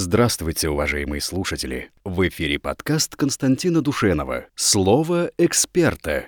[0.00, 1.90] Здравствуйте, уважаемые слушатели!
[2.04, 6.26] В эфире подкаст Константина Душенова «Слово эксперта».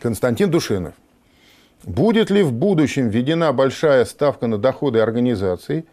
[0.00, 0.94] Константин Душинов.
[1.84, 5.84] Будет ли в будущем введена большая ставка на доходы организаций,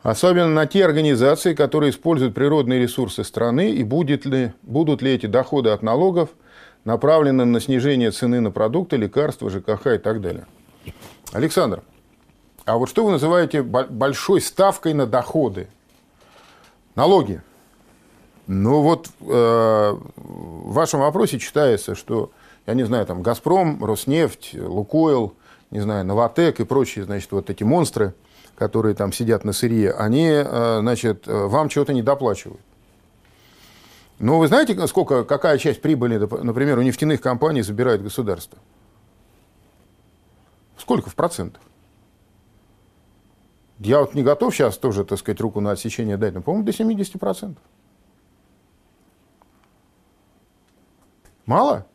[0.00, 5.26] особенно на те организации, которые используют природные ресурсы страны, и будет ли, будут ли эти
[5.26, 6.30] доходы от налогов
[6.86, 10.46] направлены на снижение цены на продукты, лекарства, ЖКХ и так далее?
[11.34, 11.82] Александр,
[12.68, 15.68] а вот что вы называете большой ставкой на доходы?
[16.94, 17.40] Налоги.
[18.46, 22.30] Ну вот э, в вашем вопросе читается, что,
[22.66, 25.34] я не знаю, там «Газпром», «Роснефть», «Лукойл»,
[25.70, 28.14] не знаю, «Новотек» и прочие, значит, вот эти монстры,
[28.54, 32.60] которые там сидят на сырье, они, э, значит, вам чего-то не доплачивают.
[34.18, 38.58] Но вы знаете, сколько, какая часть прибыли, например, у нефтяных компаний забирает государство?
[40.76, 41.62] Сколько в процентах?
[43.78, 46.72] Я вот не готов сейчас тоже, так сказать, руку на отсечение дать, но, по-моему, до
[46.72, 47.56] 70%.
[51.46, 51.86] Мало?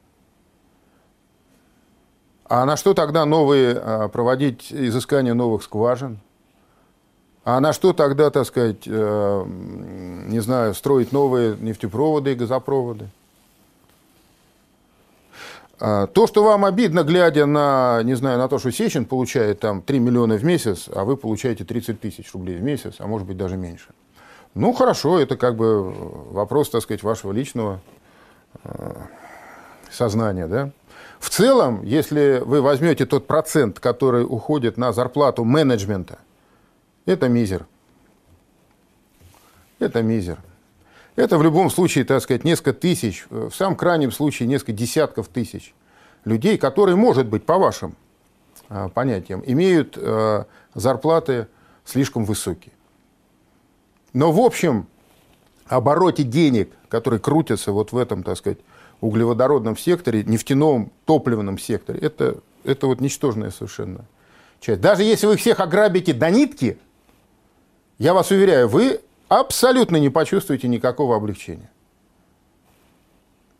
[2.46, 6.20] А на что тогда новые, а, проводить изыскания новых скважин?
[7.46, 13.10] А на что тогда, так сказать, э, не знаю, строить новые нефтепроводы и газопроводы?
[15.80, 19.82] А, то, что вам обидно, глядя на, не знаю, на то, что Сечин получает там
[19.82, 23.38] 3 миллиона в месяц, а вы получаете 30 тысяч рублей в месяц, а может быть
[23.38, 23.90] даже меньше.
[24.54, 25.92] Ну, хорошо, это как бы
[26.32, 27.82] вопрос, так сказать, вашего личного
[28.64, 28.94] э,
[29.92, 30.72] сознания, да.
[31.20, 36.20] В целом, если вы возьмете тот процент, который уходит на зарплату менеджмента,
[37.06, 37.66] это мизер.
[39.80, 40.38] Это мизер.
[41.16, 45.74] Это в любом случае, так сказать, несколько тысяч, в самом крайнем случае несколько десятков тысяч
[46.26, 47.96] людей, которые, может быть, по вашим
[48.70, 51.48] а, понятиям, имеют а, зарплаты
[51.86, 52.74] слишком высокие.
[54.14, 54.88] Но в общем
[55.68, 58.60] обороте денег, которые крутятся вот в этом, так сказать,
[59.02, 64.06] углеводородном секторе, нефтяном, топливном секторе, это, это вот ничтожная совершенно
[64.60, 64.82] часть.
[64.82, 66.80] Даже если вы всех ограбите до нитки,
[68.00, 71.70] я вас уверяю, вы абсолютно не почувствуете никакого облегчения.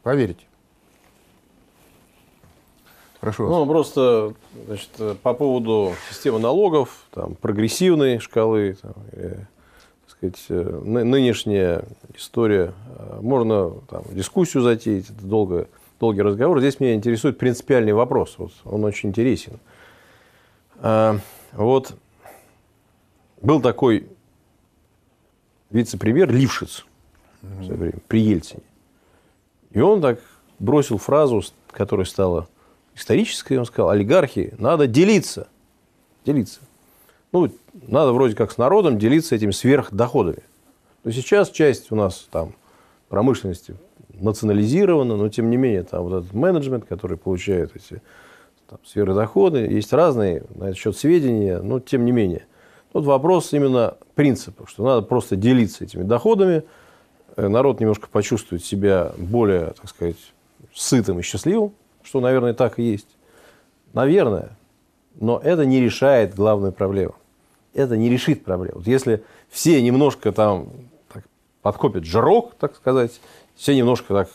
[0.04, 0.46] Поверите.
[3.24, 3.52] Прошу вас.
[3.52, 4.34] Ну, просто
[4.66, 4.90] значит,
[5.22, 9.38] по поводу системы налогов, там, прогрессивной шкалы, там, э,
[10.02, 15.70] так сказать, э, нынешняя история, э, можно там, дискуссию затеять, это долго,
[16.02, 16.60] долгий разговор.
[16.60, 19.58] Здесь меня интересует принципиальный вопрос, вот, он очень интересен.
[21.54, 21.94] Вот
[23.42, 24.10] был такой
[25.74, 26.86] вице-премьер Лившиц
[27.42, 28.64] время, при Ельцине.
[29.72, 30.20] И он так
[30.60, 32.48] бросил фразу, которая стала
[32.96, 35.48] исторической, он сказал, олигархи, надо делиться.
[36.26, 36.62] Делиться.
[37.32, 40.44] Ну, надо вроде как с народом делиться этими сверхдоходами.
[41.04, 42.56] Но сейчас часть у нас там
[43.10, 43.76] промышленности
[44.14, 48.02] национализирована, но тем не менее там вот этот менеджмент, который получает эти
[48.70, 52.46] там, сверхдоходы, есть разные на этот счет сведения, но тем не менее.
[52.94, 56.64] Тут вопрос именно принципа, что надо просто делиться этими доходами,
[57.36, 60.18] э, народ немножко почувствует себя более, так сказать,
[60.74, 61.74] сытым и счастливым,
[62.04, 63.08] что, наверное, так и есть.
[63.94, 64.52] Наверное.
[65.20, 67.16] Но это не решает главную проблему.
[67.74, 68.78] Это не решит проблему.
[68.78, 70.70] Вот если все немножко там
[71.12, 71.24] так,
[71.64, 73.20] подкопят жирок, так сказать,
[73.56, 74.30] все немножко так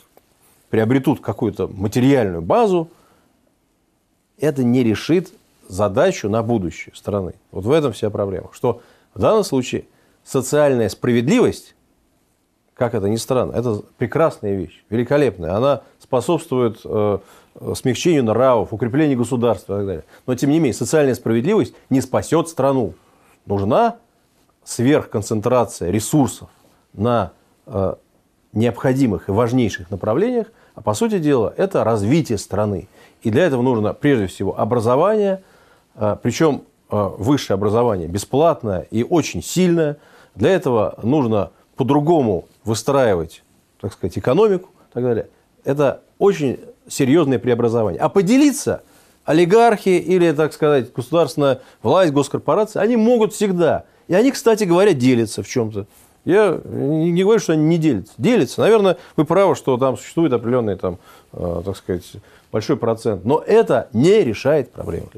[0.68, 2.90] приобретут какую-то материальную базу,
[4.38, 5.32] это не решит
[5.68, 7.34] задачу на будущее страны.
[7.52, 8.48] Вот в этом вся проблема.
[8.52, 8.80] Что
[9.14, 9.84] в данном случае
[10.24, 11.74] социальная справедливость,
[12.74, 15.54] как это ни странно, это прекрасная вещь, великолепная.
[15.54, 17.18] Она способствует э,
[17.74, 20.04] смягчению нравов, укреплению государства и так далее.
[20.26, 22.94] Но, тем не менее, социальная справедливость не спасет страну.
[23.46, 23.96] Нужна
[24.64, 26.48] сверхконцентрация ресурсов
[26.92, 27.32] на
[27.66, 27.94] э,
[28.52, 32.88] необходимых и важнейших направлениях, а по сути дела это развитие страны.
[33.22, 35.42] И для этого нужно прежде всего образование–
[36.22, 39.98] причем а, высшее образование бесплатное и очень сильное.
[40.34, 43.42] Для этого нужно по-другому выстраивать,
[43.80, 45.28] так сказать, экономику и так далее.
[45.64, 46.58] Это очень
[46.88, 48.00] серьезное преобразование.
[48.00, 48.82] А поделиться
[49.26, 53.84] олигархи или, так сказать, государственная власть, госкорпорации, они могут всегда.
[54.06, 55.86] И они, кстати говоря, делятся в чем-то.
[56.24, 58.14] Я не говорю, что они не делятся.
[58.16, 58.62] Делятся.
[58.62, 60.98] Наверное, вы правы, что там существует определенный, там,
[61.32, 62.10] э, так сказать,
[62.50, 63.26] большой процент.
[63.26, 65.08] Но это не решает проблему.